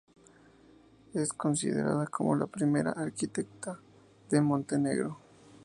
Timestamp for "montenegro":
4.41-5.19